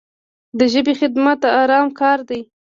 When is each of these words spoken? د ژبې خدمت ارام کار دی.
د 0.57 0.59
ژبې 0.73 0.93
خدمت 0.99 1.41
ارام 1.61 1.87
کار 1.99 2.19
دی. 2.29 2.41